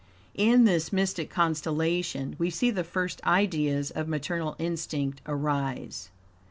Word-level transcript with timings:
In 0.33 0.63
this 0.65 0.91
mystic 0.91 1.29
constellation, 1.29 2.35
we 2.39 2.49
see 2.49 2.71
the 2.71 2.83
first 2.83 3.23
ideas 3.23 3.91
of 3.91 4.07
maternal 4.07 4.55
instinct 4.57 5.21
arise. 5.27 6.09